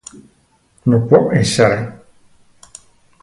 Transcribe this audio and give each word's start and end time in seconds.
Non 0.89 1.01
può 1.09 1.21
essere. 1.43 1.79